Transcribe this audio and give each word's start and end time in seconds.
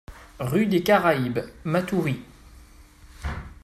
Rue 0.39 0.65
des 0.65 0.81
Caraibes, 0.81 1.45
Matoury 1.63 2.23